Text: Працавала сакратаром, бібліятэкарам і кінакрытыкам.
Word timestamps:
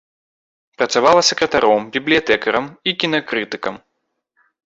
Працавала 0.81 1.21
сакратаром, 1.27 1.81
бібліятэкарам 1.97 2.65
і 2.91 2.97
кінакрытыкам. 3.05 3.75